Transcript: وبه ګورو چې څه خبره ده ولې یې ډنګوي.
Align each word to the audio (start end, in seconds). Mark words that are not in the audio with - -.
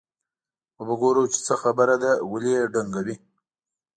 وبه 0.79 0.95
ګورو 1.01 1.23
چې 1.33 1.39
څه 1.45 1.53
خبره 1.61 1.95
ده 2.03 2.11
ولې 2.31 2.51
یې 2.57 2.69
ډنګوي. 2.73 3.15